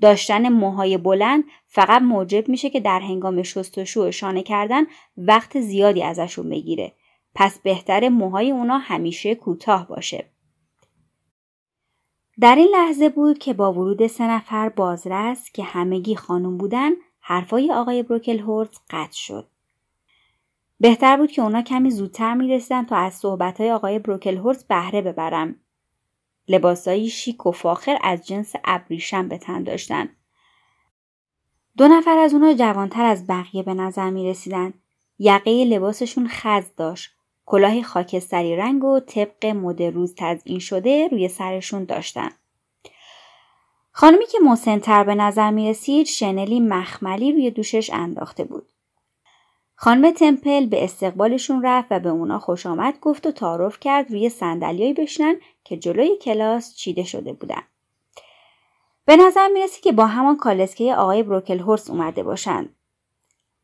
داشتن 0.00 0.48
موهای 0.48 0.98
بلند 0.98 1.44
فقط 1.66 2.02
موجب 2.02 2.48
میشه 2.48 2.70
که 2.70 2.80
در 2.80 3.00
هنگام 3.00 3.42
شستشو 3.42 4.08
و 4.08 4.10
شانه 4.10 4.42
کردن 4.42 4.82
وقت 5.16 5.60
زیادی 5.60 6.02
ازشون 6.02 6.50
بگیره. 6.50 6.92
پس 7.34 7.58
بهتر 7.58 8.08
موهای 8.08 8.50
اونا 8.50 8.78
همیشه 8.78 9.34
کوتاه 9.34 9.88
باشه. 9.88 10.24
در 12.40 12.54
این 12.54 12.68
لحظه 12.72 13.08
بود 13.08 13.38
که 13.38 13.54
با 13.54 13.72
ورود 13.72 14.06
سه 14.06 14.24
نفر 14.30 14.68
بازرس 14.68 15.50
که 15.52 15.64
همگی 15.64 16.16
خانم 16.16 16.56
بودن 16.56 16.90
حرفای 17.20 17.72
آقای 17.72 18.02
بروکل 18.02 18.38
هورت 18.38 18.80
قطع 18.90 19.16
شد. 19.16 19.48
بهتر 20.80 21.16
بود 21.16 21.30
که 21.30 21.42
اونا 21.42 21.62
کمی 21.62 21.90
زودتر 21.90 22.34
می‌رسیدن 22.34 22.84
تا 22.84 22.96
از 22.96 23.14
صحبتهای 23.14 23.72
آقای 23.72 23.98
بروکل 23.98 24.36
هورت 24.36 24.68
بهره 24.68 25.02
ببرم. 25.02 25.56
لباسایی 26.48 27.08
شیک 27.08 27.46
و 27.46 27.52
فاخر 27.52 27.98
از 28.02 28.26
جنس 28.26 28.52
ابریشم 28.64 29.28
به 29.28 29.38
تن 29.38 29.62
داشتن. 29.62 30.08
دو 31.76 31.88
نفر 31.88 32.18
از 32.18 32.34
اونا 32.34 32.54
جوانتر 32.54 33.04
از 33.04 33.26
بقیه 33.26 33.62
به 33.62 33.74
نظر 33.74 34.10
می 34.10 34.30
رسیدن. 34.30 34.74
یقه 35.18 35.64
لباسشون 35.64 36.28
خز 36.28 36.64
داشت 36.76 37.15
کلاه 37.46 37.82
خاکستری 37.82 38.56
رنگ 38.56 38.84
و 38.84 39.00
طبق 39.00 39.46
مد 39.46 39.82
روز 39.82 40.14
تزئین 40.16 40.58
شده 40.58 41.08
روی 41.08 41.28
سرشون 41.28 41.84
داشتن. 41.84 42.28
خانمی 43.92 44.26
که 44.26 44.38
مسنتر 44.44 45.04
به 45.04 45.14
نظر 45.14 45.50
می 45.50 45.70
رسید 45.70 46.06
شنلی 46.06 46.60
مخملی 46.60 47.32
روی 47.32 47.50
دوشش 47.50 47.90
انداخته 47.92 48.44
بود. 48.44 48.68
خانم 49.74 50.10
تمپل 50.10 50.66
به 50.66 50.84
استقبالشون 50.84 51.62
رفت 51.62 51.88
و 51.90 52.00
به 52.00 52.08
اونا 52.08 52.38
خوش 52.38 52.66
آمد 52.66 53.00
گفت 53.00 53.26
و 53.26 53.30
تعارف 53.30 53.80
کرد 53.80 54.10
روی 54.10 54.28
صندلیایی 54.28 54.92
بشنن 54.92 55.36
که 55.64 55.76
جلوی 55.76 56.16
کلاس 56.16 56.74
چیده 56.74 57.04
شده 57.04 57.32
بودن. 57.32 57.62
به 59.04 59.16
نظر 59.16 59.48
می 59.48 59.62
رسید 59.62 59.84
که 59.84 59.92
با 59.92 60.06
همان 60.06 60.36
کالسکه 60.36 60.94
آقای 60.94 61.22
بروکل 61.22 61.58
هورس 61.58 61.90
اومده 61.90 62.22
باشند. 62.22 62.74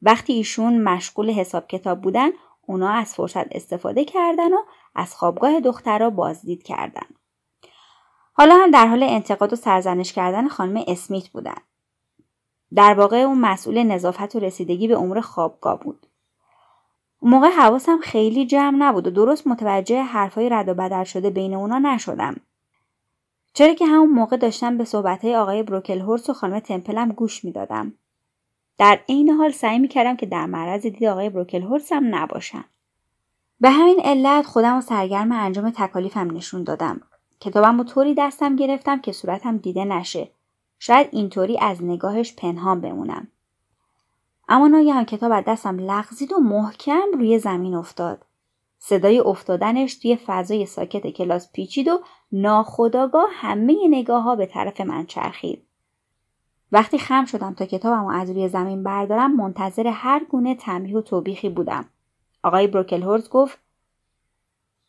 وقتی 0.03 0.33
ایشون 0.33 0.83
مشغول 0.83 1.31
حساب 1.31 1.67
کتاب 1.67 2.01
بودن 2.01 2.31
اونا 2.67 2.91
از 2.91 3.15
فرصت 3.15 3.57
استفاده 3.57 4.05
کردن 4.05 4.53
و 4.53 4.63
از 4.95 5.15
خوابگاه 5.15 5.61
دخترها 5.61 6.11
بازدید 6.11 6.63
کردن. 6.63 7.07
حالا 8.33 8.55
هم 8.55 8.71
در 8.71 8.87
حال 8.87 9.03
انتقاد 9.03 9.53
و 9.53 9.57
سرزنش 9.57 10.13
کردن 10.13 10.49
خانم 10.49 10.85
اسمیت 10.87 11.29
بودن. 11.29 11.59
در 12.75 12.95
واقع 12.95 13.17
اون 13.17 13.39
مسئول 13.39 13.83
نظافت 13.83 14.37
و 14.37 14.39
رسیدگی 14.39 14.89
به 14.89 14.99
امور 14.99 15.21
خوابگاه 15.21 15.81
بود. 15.81 16.07
اون 17.21 17.33
موقع 17.33 17.49
حواسم 17.49 17.99
خیلی 18.03 18.47
جمع 18.47 18.77
نبود 18.79 19.07
و 19.07 19.11
درست 19.11 19.47
متوجه 19.47 20.03
حرفای 20.03 20.49
رد 20.49 20.69
و 20.69 20.75
بدل 20.75 21.05
شده 21.05 21.31
بین 21.31 21.55
اونا 21.55 21.79
نشدم. 21.79 22.37
چرا 23.55 23.75
که 23.75 23.87
همون 23.87 24.11
موقع 24.11 24.37
داشتم 24.37 24.79
به 24.79 24.85
صحبتهای 24.85 25.37
آقای 25.37 25.63
بروکل 25.63 26.01
هورس 26.01 26.31
و 26.31 26.33
خانم 26.33 26.59
تمپلم 26.59 27.09
گوش 27.09 27.45
می‌دادم. 27.45 27.95
در 28.79 29.01
عین 29.09 29.31
حال 29.31 29.51
سعی 29.51 29.79
می‌کردم 29.79 30.17
که 30.17 30.27
در 30.27 30.47
معرض 30.47 30.83
دید 30.83 31.05
آقای 31.05 31.31
بروکل 31.31 31.63
هورسم 31.63 32.15
نباشم. 32.15 32.65
به 33.61 33.71
همین 33.71 34.01
علت 34.05 34.47
خودم 34.47 34.79
و 34.79 34.81
سرگرم 34.81 35.33
انجام 35.33 35.71
تکالیفم 35.71 36.37
نشون 36.37 36.65
دادم. 36.65 37.01
کتابم 37.41 37.81
و 37.81 37.85
طوری 37.85 38.15
دستم 38.15 38.57
گرفتم 38.57 39.01
که 39.01 39.13
صورتم 39.13 39.57
دیده 39.57 39.85
نشه. 39.85 40.31
شاید 40.79 41.09
اینطوری 41.13 41.59
از 41.59 41.85
نگاهش 41.85 42.35
پنهان 42.35 42.81
بمونم. 42.81 43.29
اما 44.49 44.69
ناگهان 44.69 45.05
کتاب 45.05 45.33
از 45.33 45.45
دستم 45.47 45.79
لغزید 45.79 46.33
و 46.33 46.39
محکم 46.39 47.03
روی 47.15 47.39
زمین 47.39 47.75
افتاد. 47.75 48.25
صدای 48.79 49.19
افتادنش 49.19 49.95
توی 49.95 50.17
فضای 50.17 50.67
ساکت 50.67 51.07
کلاس 51.07 51.53
پیچید 51.53 51.89
و 51.89 52.01
ناخداگاه 52.33 53.29
همه 53.31 53.89
نگاه 53.89 54.23
ها 54.23 54.37
به 54.37 54.47
طرف 54.47 54.81
من 54.81 55.07
چرخید. 55.07 55.67
وقتی 56.73 56.99
خم 56.99 57.25
شدم 57.25 57.55
تا 57.55 57.67
کتابم 57.67 58.07
از 58.07 58.31
روی 58.31 58.49
زمین 58.49 58.83
بردارم 58.83 59.37
منتظر 59.37 59.87
هر 59.87 60.25
گونه 60.25 60.55
تنبیه 60.55 60.97
و 60.97 61.01
توبیخی 61.01 61.49
بودم. 61.49 61.85
آقای 62.43 62.67
بروکل 62.67 63.03
هورز 63.03 63.29
گفت 63.29 63.59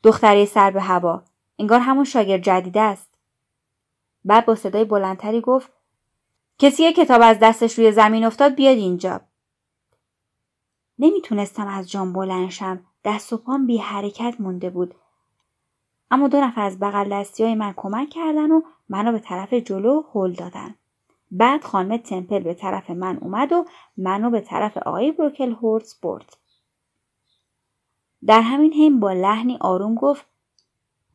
دختره 0.04 0.46
سر 0.46 0.72
به 0.72 0.82
هوا 0.82 1.24
انگار 1.60 1.80
همون 1.80 2.04
شاگرد 2.04 2.42
جدیده 2.42 2.82
است. 2.82 3.08
بعد 4.26 4.46
با 4.46 4.56
صدای 4.56 4.86
بلندتری 4.86 5.42
گفت 5.42 5.72
کسی 6.60 6.94
کتاب 6.94 7.22
از 7.24 7.40
دستش 7.40 7.80
روی 7.80 7.92
زمین 7.92 8.26
افتاد 8.26 8.56
بیاد 8.56 8.78
اینجا. 8.78 9.22
نمی‌تونستم 11.00 11.68
از 11.68 11.92
جان 11.92 12.14
بلند 12.14 12.50
شم. 12.50 12.86
دست 13.06 13.34
و 13.34 13.38
پام 13.38 13.68
بی 13.68 13.78
حرکت 13.78 14.36
مونده 14.40 14.70
بود. 14.70 14.96
اما 16.12 16.28
دو 16.28 16.42
نفر 16.42 16.62
از 16.62 16.80
بغل 16.80 17.10
دستی 17.10 17.44
های 17.44 17.56
من 17.56 17.74
کمک 17.76 18.10
کردن 18.10 18.52
و 18.52 18.62
منو 18.90 19.12
به 19.12 19.20
طرف 19.20 19.54
جلو 19.54 20.04
هل 20.14 20.34
دادن. 20.34 20.76
بعد 21.36 21.64
خانم 21.64 21.98
تمپل 21.98 22.40
به 22.40 22.54
طرف 22.54 22.90
من 22.90 23.18
اومد 23.18 23.52
و 23.52 23.66
منو 23.98 24.30
به 24.30 24.42
طرف 24.42 24.78
آقای 24.78 25.12
بروکل 25.12 25.52
هورتز 25.52 26.00
برد. 26.02 26.38
در 28.26 28.42
همین 28.42 28.74
حین 28.74 29.00
با 29.00 29.14
لحنی 29.14 29.58
آروم 29.62 29.96
گفت 29.96 30.26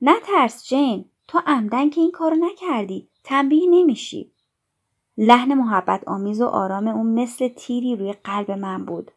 نه 0.02 0.20
ترس 0.20 0.68
جین 0.68 1.04
تو 1.28 1.40
عمدن 1.46 1.90
که 1.90 2.00
این 2.00 2.10
کارو 2.10 2.36
نکردی 2.36 3.08
تنبیه 3.24 3.68
نمیشی 3.70 4.32
لحن 5.18 5.54
محبت 5.54 6.08
آمیز 6.08 6.40
و 6.40 6.46
آرام 6.46 6.88
اون 6.88 7.06
مثل 7.06 7.48
تیری 7.48 7.96
روی 7.96 8.12
قلب 8.12 8.50
من 8.50 8.84
بود 8.84 9.10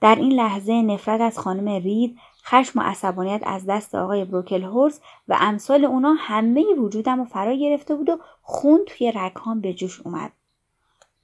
در 0.00 0.14
این 0.14 0.32
لحظه 0.32 0.72
نفرت 0.72 1.20
از 1.20 1.38
خانم 1.38 1.68
رید 1.68 2.18
خشم 2.46 2.78
و 2.78 2.82
عصبانیت 2.82 3.42
از 3.46 3.66
دست 3.66 3.94
آقای 3.94 4.24
بروکل 4.24 4.62
هورس 4.62 5.00
و 5.28 5.38
امثال 5.40 5.84
اونا 5.84 6.14
همه 6.18 6.64
وجودم 6.78 7.18
رو 7.18 7.24
فرا 7.24 7.54
گرفته 7.54 7.94
بود 7.94 8.08
و 8.08 8.18
خون 8.42 8.80
توی 8.86 9.12
رگهام 9.14 9.60
به 9.60 9.74
جوش 9.74 10.00
اومد. 10.00 10.32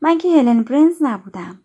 من 0.00 0.18
که 0.18 0.28
هلن 0.28 0.62
برنز 0.62 0.96
نبودم. 1.00 1.62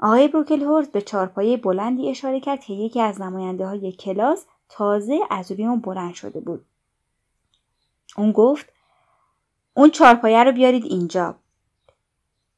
آقای 0.00 0.28
بروکل 0.28 0.62
هورس 0.62 0.88
به 0.88 1.02
چارپایه 1.02 1.56
بلندی 1.56 2.10
اشاره 2.10 2.40
کرد 2.40 2.60
که 2.60 2.72
یکی 2.72 3.00
از 3.00 3.20
نماینده 3.20 3.66
های 3.66 3.92
کلاس 3.92 4.46
تازه 4.68 5.20
از 5.30 5.52
روی 5.52 5.66
اون 5.66 5.80
بلند 5.80 6.14
شده 6.14 6.40
بود. 6.40 6.64
اون 8.16 8.32
گفت 8.32 8.72
اون 9.74 9.90
چارپایه 9.90 10.44
رو 10.44 10.52
بیارید 10.52 10.84
اینجا. 10.84 11.34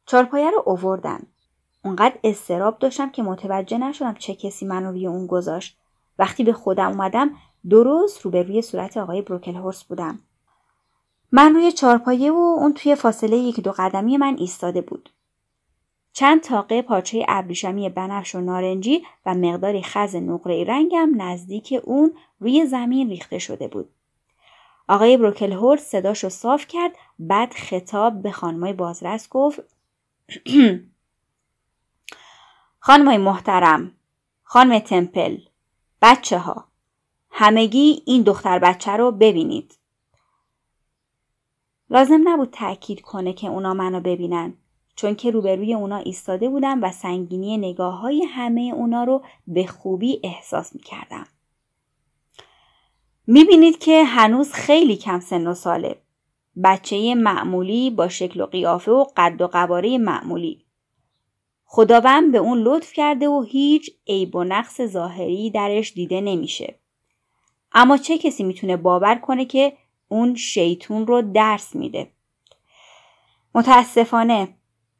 چارپایه 0.07 0.51
رو 0.51 0.63
اووردن. 0.67 1.27
اونقدر 1.85 2.19
استراب 2.25 2.79
داشتم 2.79 3.11
که 3.11 3.23
متوجه 3.23 3.79
نشدم 3.79 4.15
چه 4.15 4.35
کسی 4.35 4.67
منو 4.67 4.91
روی 4.91 5.07
اون 5.07 5.27
گذاشت. 5.27 5.80
وقتی 6.21 6.45
به 6.45 6.53
خودم 6.53 6.89
اومدم 6.89 7.31
درست 7.71 8.21
روبروی 8.21 8.63
صورت 8.63 8.97
آقای 8.97 9.23
بروکل 9.23 9.55
هورس 9.55 9.85
بودم. 9.85 10.19
من 11.33 11.55
روی 11.55 11.73
چارپایه 11.73 12.33
و 12.33 12.57
اون 12.59 12.75
توی 12.75 12.95
فاصله 12.95 13.37
یک 13.37 13.61
دو 13.61 13.73
قدمی 13.73 14.17
من 14.17 14.37
ایستاده 14.39 14.81
بود. 14.81 15.11
چند 16.13 16.41
تاقه 16.41 16.83
پارچه 16.83 17.25
ابریشمی 17.29 17.89
بنفش 17.89 18.35
و 18.35 18.41
نارنجی 18.41 19.03
و 19.27 19.35
مقداری 19.35 19.83
خز 19.83 20.17
نقره 20.17 20.65
رنگم 20.65 21.11
نزدیک 21.17 21.81
اون 21.85 22.13
روی 22.41 22.67
زمین 22.67 23.09
ریخته 23.09 23.39
شده 23.39 23.69
بود. 23.69 23.89
آقای 24.89 25.17
بروکل 25.17 25.53
هورس 25.53 25.83
صداش 25.83 26.25
رو 26.25 26.31
صاف 26.31 26.67
کرد 26.67 26.93
بعد 27.19 27.53
خطاب 27.53 28.23
به 28.23 28.31
خانمای 28.31 28.73
بازرس 28.73 29.29
گفت 29.29 29.61
خانمای 32.79 33.19
محترم 33.19 33.93
خانم 34.43 34.79
تمپل 34.79 35.39
بچه 36.03 36.39
ها 36.39 36.65
همگی 37.31 38.03
این 38.07 38.23
دختر 38.23 38.59
بچه 38.59 38.93
رو 38.93 39.13
ببینید 39.13 39.79
لازم 41.91 42.21
نبود 42.25 42.49
تأکید 42.53 43.01
کنه 43.01 43.33
که 43.33 43.49
اونا 43.49 43.75
منو 43.75 44.01
ببینن 44.01 44.55
چون 45.01 45.15
که 45.15 45.31
روبروی 45.31 45.75
اونا 45.75 45.97
ایستاده 45.97 46.49
بودم 46.49 46.83
و 46.83 46.93
سنگینی 46.93 47.59
نگاه 47.59 48.01
های 48.01 48.25
همه 48.25 48.73
اونا 48.75 49.05
رو 49.05 49.23
به 49.47 49.67
خوبی 49.67 50.21
احساس 50.25 50.75
می 50.75 50.81
کردم. 50.81 51.27
می 53.27 53.45
بینید 53.45 53.79
که 53.79 54.05
هنوز 54.05 54.53
خیلی 54.53 54.97
کم 54.97 55.21
سن 55.21 55.47
و 55.47 55.55
ساله. 55.55 56.03
بچه 56.65 57.15
معمولی 57.15 57.91
با 57.91 58.09
شکل 58.09 58.41
و 58.41 58.47
قیافه 58.47 58.91
و 58.93 59.05
قد 59.17 59.41
و 59.43 59.47
قواره 59.47 59.99
معمولی. 59.99 60.65
خداوند 61.73 62.33
به 62.33 62.39
اون 62.39 62.59
لطف 62.59 62.93
کرده 62.93 63.29
و 63.29 63.43
هیچ 63.43 63.91
عیب 64.07 64.37
و 64.37 64.45
نقص 64.45 64.83
ظاهری 64.83 65.51
درش 65.51 65.93
دیده 65.93 66.21
نمیشه. 66.21 66.75
اما 67.73 67.97
چه 67.97 68.19
کسی 68.19 68.45
می‌تونه 68.45 68.77
باور 68.77 69.15
کنه 69.15 69.45
که 69.45 69.77
اون 70.09 70.35
شیطون 70.35 71.07
رو 71.07 71.23
درس 71.23 71.75
میده؟ 71.75 72.11
متاسفانه 73.55 74.49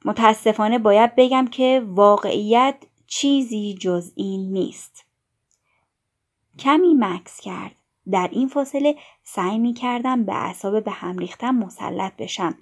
متاسفانه 0.05 0.79
باید 0.79 1.17
بگم 1.17 1.47
که 1.47 1.83
واقعیت 1.87 2.77
چیزی 3.07 3.75
جز 3.81 4.13
این 4.17 4.53
نیست. 4.53 5.05
کمی 6.59 6.95
مکس 6.95 7.41
کرد. 7.41 7.77
در 8.11 8.29
این 8.33 8.49
فاصله 8.49 8.97
سعی 9.23 9.59
می 9.59 9.75
کردم 9.75 10.25
به 10.25 10.35
اعصاب 10.35 10.85
به 10.85 10.91
هم 10.91 11.19
ریختم 11.19 11.55
مسلط 11.55 12.17
بشم. 12.17 12.59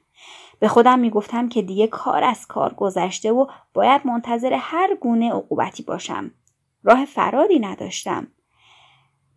به 0.61 0.69
خودم 0.69 0.99
می 0.99 1.11
گفتم 1.11 1.49
که 1.49 1.63
دیگه 1.63 1.87
کار 1.87 2.25
از 2.25 2.47
کار 2.47 2.75
گذشته 2.75 3.33
و 3.33 3.47
باید 3.75 4.07
منتظر 4.07 4.53
هر 4.61 4.95
گونه 4.95 5.33
عقوبتی 5.33 5.83
باشم. 5.83 6.31
راه 6.83 7.05
فراری 7.05 7.59
نداشتم. 7.59 8.27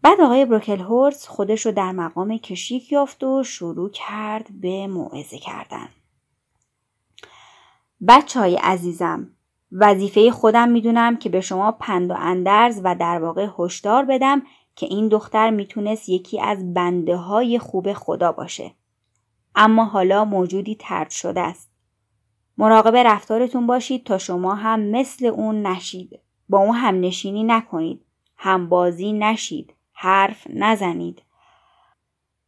بعد 0.02 0.22
آقای 0.22 0.46
بروکل 0.46 0.80
هورس 0.80 1.28
خودش 1.28 1.66
رو 1.66 1.72
در 1.72 1.92
مقام 1.92 2.38
کشیک 2.38 2.92
یافت 2.92 3.24
و 3.24 3.44
شروع 3.44 3.90
کرد 3.90 4.48
به 4.62 4.88
موعظه 4.88 5.38
کردن. 5.38 5.90
بچه 8.08 8.40
های 8.40 8.56
عزیزم 8.56 9.30
وظیفه 9.72 10.32
خودم 10.32 10.70
می‌دونم 10.70 11.18
که 11.18 11.30
به 11.30 11.42
شما 11.42 11.72
پند 11.72 12.12
و 12.12 12.14
اندرز 12.18 12.82
و 12.84 12.96
در 12.96 13.20
واقع 13.20 13.48
هشدار 13.60 14.06
بدم 14.06 14.42
که 14.76 14.86
این 14.86 15.08
دختر 15.08 15.50
می‌تونست 15.50 16.10
یکی 16.10 16.42
از 16.42 16.74
بنده 16.74 17.16
های 17.16 17.60
خوب 17.60 17.94
خدا 17.94 18.32
باشه. 18.32 18.72
اما 19.56 19.86
حالا 19.86 20.26
موجودی 20.26 20.76
ترد 20.76 21.10
شده 21.10 21.42
است. 21.42 21.72
مراقب 22.58 22.96
رفتارتون 22.96 23.68
باشید 23.68 24.04
تا 24.06 24.18
شما 24.18 24.56
هم 24.56 24.80
مثل 24.80 25.26
اون 25.26 25.68
نشید. 25.68 26.20
با 26.50 26.58
اون 26.60 26.76
هم 26.76 27.00
نشینی 27.00 27.44
نکنید. 27.44 28.06
هم 28.38 28.70
بازی 28.70 29.14
نشید. 29.14 29.74
حرف 29.94 30.48
نزنید. 30.50 31.22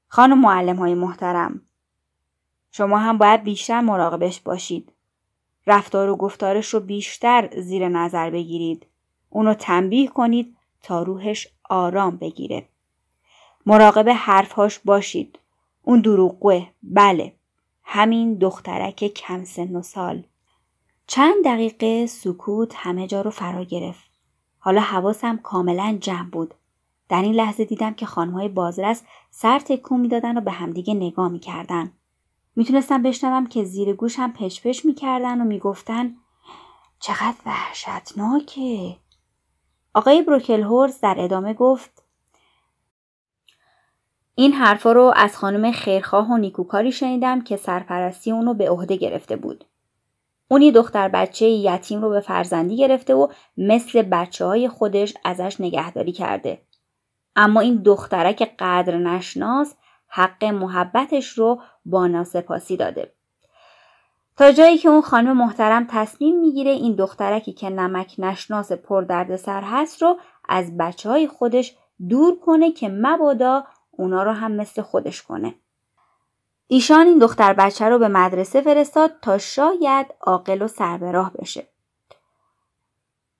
خانم 0.08 0.42
معلم 0.42 0.76
های 0.76 0.94
محترم 0.94 1.62
شما 2.72 2.98
هم 2.98 3.18
باید 3.18 3.44
بیشتر 3.44 3.82
مراقبش 3.82 4.42
باشید. 4.42 4.92
رفتار 5.68 6.10
و 6.10 6.16
گفتارش 6.16 6.74
رو 6.74 6.80
بیشتر 6.80 7.50
زیر 7.62 7.90
نظر 7.90 8.30
بگیرید. 8.30 8.86
اونو 9.30 9.54
تنبیه 9.54 10.08
کنید 10.08 10.58
تا 10.82 11.04
روحش 11.04 11.48
آرام 11.70 12.18
بگیره. 12.18 12.70
مراقب 13.66 14.10
حرفهاش 14.10 14.80
باشید. 14.80 15.40
اون 15.86 16.02
دروغگوه. 16.02 16.68
بله. 16.84 17.34
همین 17.84 18.34
دخترک 18.34 18.96
کم 18.96 19.44
سن 19.44 19.76
و 19.76 19.82
سال. 19.82 20.24
چند 21.08 21.46
دقیقه 21.46 22.06
سکوت 22.06 22.74
همه 22.76 23.08
جا 23.08 23.22
رو 23.22 23.32
فرا 23.32 23.64
گرفت. 23.64 24.12
حالا 24.60 24.82
حواسم 24.82 25.38
کاملا 25.38 25.98
جمع 26.02 26.30
بود. 26.30 26.54
در 27.10 27.22
این 27.22 27.34
لحظه 27.34 27.66
دیدم 27.66 27.94
که 27.94 28.06
خانمهای 28.06 28.50
بازرس 28.50 29.04
سر 29.30 29.60
تکون 29.60 30.00
می‌دادن 30.00 30.38
و 30.38 30.42
به 30.42 30.52
همدیگه 30.52 30.94
نگاه 30.94 31.28
می‌کردن. 31.28 31.92
می‌تونستم 32.56 33.02
بشنوم 33.02 33.48
که 33.48 33.64
زیر 33.64 33.94
گوشم 33.94 34.32
پشپش 34.32 34.86
می‌کردن 34.86 35.42
و 35.42 35.44
می‌گفتن 35.44 36.16
چقدر 37.00 37.36
وحشتناکه. 37.46 38.98
آقای 39.94 40.22
بروکل 40.22 40.62
هورز 40.62 41.00
در 41.00 41.16
ادامه 41.20 41.54
گفت 41.54 41.93
این 44.36 44.54
حرفا 44.54 44.92
رو 44.92 45.14
از 45.16 45.38
خانم 45.38 45.72
خیرخواه 45.72 46.32
و 46.32 46.38
نیکوکاری 46.38 46.92
شنیدم 46.92 47.42
که 47.42 47.58
سرپرستی 47.58 48.32
اونو 48.32 48.54
به 48.54 48.70
عهده 48.70 48.96
گرفته 48.96 49.36
بود. 49.36 49.66
اونی 50.48 50.72
دختر 50.72 51.10
بچه 51.10 51.46
یتیم 51.46 52.02
رو 52.02 52.10
به 52.10 52.20
فرزندی 52.20 52.78
گرفته 52.78 53.14
و 53.14 53.28
مثل 53.58 54.02
بچه 54.02 54.46
های 54.46 54.70
خودش 54.70 55.14
ازش 55.26 55.62
نگهداری 55.62 56.12
کرده. 56.12 56.62
اما 57.36 57.60
این 57.60 57.82
دخترک 57.82 58.56
قدر 58.60 58.98
نشناس 58.98 59.76
حق 60.08 60.44
محبتش 60.44 61.28
رو 61.28 61.62
با 61.86 62.08
ناسپاسی 62.08 62.78
داده. 62.78 63.14
تا 64.38 64.52
جایی 64.52 64.78
که 64.78 64.90
اون 64.90 65.02
خانم 65.02 65.38
محترم 65.38 65.88
تصمیم 65.90 66.40
می‌گیره 66.40 66.72
این 66.72 66.96
دخترکی 66.96 67.54
که 67.54 67.70
نمک 67.70 68.16
نشناس 68.18 68.72
پر 68.72 69.36
سر 69.38 69.62
هست 69.62 70.02
رو 70.02 70.18
از 70.50 70.78
بچه 70.78 71.10
های 71.10 71.28
خودش 71.28 71.76
دور 72.10 72.40
کنه 72.40 72.72
که 72.72 72.90
مبادا 72.90 73.64
اونا 73.98 74.24
رو 74.24 74.32
هم 74.32 74.52
مثل 74.52 74.82
خودش 74.82 75.24
کنه. 75.24 75.56
ایشان 76.68 77.08
این 77.08 77.20
دختر 77.20 77.54
بچه 77.54 77.90
رو 77.90 78.00
به 78.00 78.08
مدرسه 78.08 78.62
فرستاد 78.62 79.12
تا 79.22 79.38
شاید 79.38 80.08
عاقل 80.22 80.62
و 80.62 80.68
سربراه 80.68 81.32
بشه. 81.34 81.68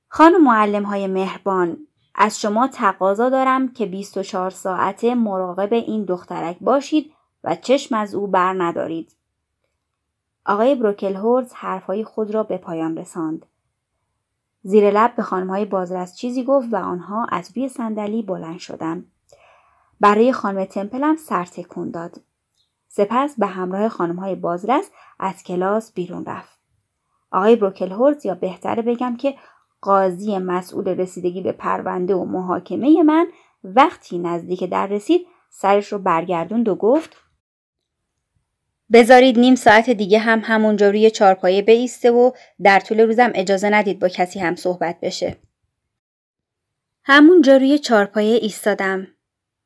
خانم 0.08 0.44
معلم 0.44 0.84
های 0.84 1.08
مهربان 1.08 1.78
از 2.16 2.42
شما 2.42 2.68
تقاضا 2.68 3.30
دارم 3.30 3.74
که 3.74 3.86
24 3.86 4.50
ساعته 4.50 5.16
مراقب 5.16 5.74
این 5.74 6.06
دخترک 6.06 6.58
باشید 6.62 7.14
و 7.44 7.56
چشم 7.56 7.96
از 7.96 8.16
او 8.16 8.28
بر 8.28 8.54
ندارید. 8.58 9.16
آقای 10.46 10.76
بروکل 10.76 11.16
هورز 11.16 11.54
حرفهای 11.54 12.04
خود 12.04 12.32
را 12.32 12.44
به 12.44 12.58
پایان 12.58 12.98
رساند. 12.98 13.46
زیر 14.64 14.92
لب 14.92 15.16
به 15.16 15.24
خانمهای 15.24 15.66
بازرس 15.66 16.16
چیزی 16.16 16.44
گفت 16.44 16.68
و 16.72 16.76
آنها 16.76 17.26
از 17.30 17.52
روی 17.56 17.70
صندلی 17.70 18.22
بلند 18.22 18.60
شدند. 18.60 19.13
برای 20.04 20.34
خانم 20.34 20.66
تمپلم 20.66 21.16
سر 21.16 21.46
تکون 21.46 21.92
داد. 21.92 22.22
سپس 22.88 23.36
به 23.38 23.46
همراه 23.46 23.90
خانمهای 23.90 24.36
بازرس 24.36 24.90
از 25.20 25.44
کلاس 25.44 25.94
بیرون 25.94 26.26
رفت. 26.26 26.60
آقای 27.32 27.56
بروکل 27.56 27.92
هورز 27.92 28.26
یا 28.26 28.36
بهتره 28.36 28.82
بگم 28.82 29.18
که 29.18 29.36
قاضی 29.82 30.38
مسئول 30.38 30.88
رسیدگی 30.88 31.42
به 31.42 31.52
پرونده 31.52 32.16
و 32.16 32.26
محاکمه 32.26 33.04
من 33.04 33.28
وقتی 33.64 34.18
نزدیک 34.18 34.64
در 34.64 34.88
رسید 34.88 35.28
سرش 35.50 35.88
رو 35.88 36.00
برگردوند 36.00 36.70
و 36.70 36.76
گفت 36.76 37.16
بذارید 38.94 39.40
نیم 39.40 39.56
ساعت 39.56 39.90
دیگه 39.90 40.20
هم 40.20 40.42
همونجا 40.44 40.90
روی 40.90 41.12
چارپایه 41.12 41.62
بیسته 41.62 42.12
و 42.12 42.32
در 42.64 42.80
طول 42.80 43.00
روزم 43.00 43.32
اجازه 43.36 43.70
ندید 43.70 44.00
با 44.00 44.08
کسی 44.08 44.40
هم 44.40 44.56
صحبت 44.56 45.00
بشه. 45.02 45.38
همونجا 47.04 47.58
روی 47.58 47.80
چارپایه 47.80 48.40
ایستادم. 48.42 49.08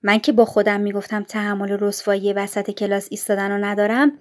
من 0.08 0.20
که 0.20 0.32
با 0.32 0.46
خودم 0.46 0.80
می‌گفتم 0.80 1.24
تحمل 1.24 1.70
رسوایی 1.70 2.34
وسط 2.34 2.72
کلاس 2.72 3.08
ایستادن 3.12 3.52
رو 3.52 3.66
ندارم 3.66 4.12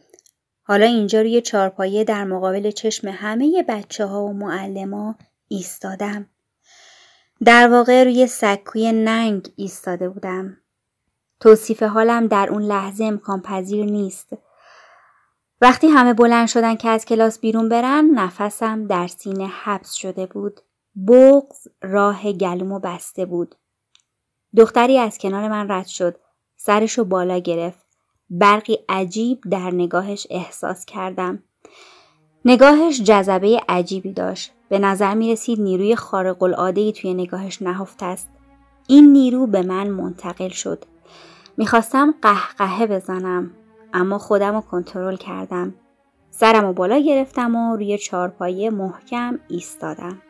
حالا 0.62 0.86
اینجا 0.86 1.20
روی 1.20 1.40
چارپایه 1.40 2.04
در 2.04 2.24
مقابل 2.24 2.70
چشم 2.70 3.08
همه 3.08 3.64
بچه 3.68 4.06
ها 4.06 4.24
و 4.24 4.32
معلم 4.32 4.94
ها 4.94 5.16
ایستادم. 5.48 6.26
در 7.44 7.68
واقع 7.68 8.04
روی 8.04 8.26
سکوی 8.26 8.92
ننگ 8.92 9.48
ایستاده 9.56 10.08
بودم. 10.08 10.56
توصیف 11.40 11.82
حالم 11.82 12.26
در 12.26 12.48
اون 12.50 12.62
لحظه 12.62 13.04
امکان 13.04 13.42
پذیر 13.42 13.84
نیست. 13.84 14.28
وقتی 15.60 15.86
همه 15.86 16.14
بلند 16.14 16.48
شدن 16.48 16.76
که 16.76 16.88
از 16.88 17.04
کلاس 17.04 17.38
بیرون 17.38 17.68
برن 17.68 18.10
نفسم 18.14 18.86
در 18.86 19.06
سینه 19.06 19.46
حبس 19.46 19.92
شده 19.92 20.26
بود. 20.26 20.60
بغز 21.08 21.68
راه 21.82 22.32
گلومو 22.32 22.78
بسته 22.78 23.24
بود. 23.24 23.54
دختری 24.56 24.98
از 24.98 25.18
کنار 25.18 25.48
من 25.48 25.70
رد 25.70 25.86
شد. 25.86 26.16
سرشو 26.56 27.04
بالا 27.04 27.38
گرفت. 27.38 27.86
برقی 28.30 28.78
عجیب 28.88 29.40
در 29.50 29.70
نگاهش 29.70 30.26
احساس 30.30 30.84
کردم. 30.84 31.42
نگاهش 32.44 33.02
جذبه 33.02 33.60
عجیبی 33.68 34.12
داشت. 34.12 34.52
به 34.68 34.78
نظر 34.78 35.14
می 35.14 35.32
رسید 35.32 35.60
نیروی 35.60 35.96
خارق 35.96 36.42
العاده 36.42 36.92
توی 36.92 37.14
نگاهش 37.14 37.62
نهفته 37.62 38.06
است. 38.06 38.28
این 38.86 39.12
نیرو 39.12 39.46
به 39.46 39.62
من 39.62 39.88
منتقل 39.88 40.48
شد. 40.48 40.84
می‌خواستم 41.56 42.14
قهقهه 42.22 42.86
بزنم 42.86 43.50
اما 43.92 44.18
خودم 44.18 44.54
رو 44.54 44.60
کنترل 44.60 45.16
کردم. 45.16 45.74
سرم 46.30 46.64
و 46.64 46.72
بالا 46.72 46.98
گرفتم 46.98 47.56
و 47.56 47.76
روی 47.76 47.98
چارپایه 47.98 48.70
محکم 48.70 49.38
ایستادم. 49.48 50.22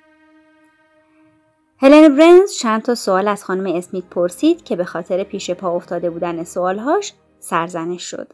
هلن 1.78 2.16
برنز 2.16 2.52
چند 2.52 2.82
تا 2.82 2.94
سوال 2.94 3.28
از 3.28 3.44
خانم 3.44 3.76
اسمیت 3.76 4.04
پرسید 4.04 4.64
که 4.64 4.76
به 4.76 4.84
خاطر 4.84 5.24
پیش 5.24 5.50
پا 5.50 5.70
افتاده 5.70 6.10
بودن 6.10 6.44
سوالهاش 6.44 7.12
سرزنش 7.38 8.02
شد. 8.02 8.32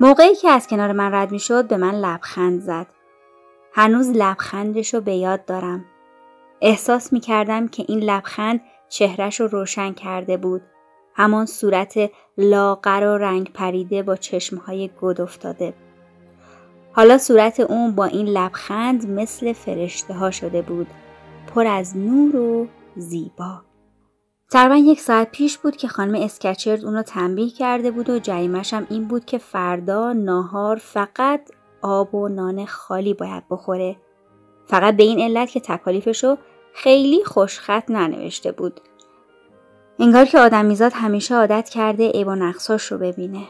موقعی 0.00 0.34
که 0.34 0.50
از 0.50 0.66
کنار 0.66 0.92
من 0.92 1.14
رد 1.14 1.30
می 1.30 1.38
شد 1.38 1.68
به 1.68 1.76
من 1.76 1.94
لبخند 1.94 2.60
زد. 2.60 2.86
هنوز 3.72 4.10
لبخندش 4.10 4.94
رو 4.94 5.00
به 5.00 5.14
یاد 5.14 5.44
دارم. 5.44 5.84
احساس 6.60 7.12
می 7.12 7.20
کردم 7.20 7.68
که 7.68 7.84
این 7.88 7.98
لبخند 7.98 8.60
چهرش 8.88 9.40
رو 9.40 9.46
روشن 9.46 9.92
کرده 9.92 10.36
بود. 10.36 10.62
همان 11.14 11.46
صورت 11.46 12.10
لاغر 12.38 13.06
و 13.06 13.18
رنگ 13.18 13.52
پریده 13.52 14.02
با 14.02 14.16
چشمهای 14.16 14.90
گد 15.00 15.20
افتاده. 15.20 15.74
حالا 16.92 17.18
صورت 17.18 17.60
اون 17.60 17.94
با 17.94 18.04
این 18.04 18.26
لبخند 18.26 19.10
مثل 19.10 19.52
فرشته 19.52 20.14
ها 20.14 20.30
شده 20.30 20.62
بود. 20.62 20.86
پر 21.54 21.66
از 21.66 21.96
نور 21.96 22.36
و 22.36 22.66
زیبا. 22.96 23.62
تقریبا 24.50 24.76
یک 24.76 25.00
ساعت 25.00 25.30
پیش 25.30 25.58
بود 25.58 25.76
که 25.76 25.88
خانم 25.88 26.14
اسکچرد 26.14 26.84
اونو 26.84 27.02
تنبیه 27.02 27.50
کرده 27.50 27.90
بود 27.90 28.10
و 28.10 28.18
جریمش 28.18 28.74
هم 28.74 28.86
این 28.90 29.08
بود 29.08 29.24
که 29.24 29.38
فردا 29.38 30.12
ناهار 30.12 30.76
فقط 30.76 31.50
آب 31.82 32.14
و 32.14 32.28
نان 32.28 32.66
خالی 32.66 33.14
باید 33.14 33.44
بخوره. 33.50 33.96
فقط 34.66 34.96
به 34.96 35.02
این 35.02 35.20
علت 35.20 35.50
که 35.50 35.60
تکالیفشو 35.60 36.36
خیلی 36.74 37.24
خوشخط 37.24 37.90
ننوشته 37.90 38.52
بود. 38.52 38.80
انگار 39.98 40.24
که 40.24 40.38
آدمیزاد 40.38 40.92
همیشه 40.94 41.34
عادت 41.34 41.68
کرده 41.68 42.10
عیب 42.10 42.28
و 42.28 42.34
نقصاش 42.34 42.92
رو 42.92 42.98
ببینه. 42.98 43.42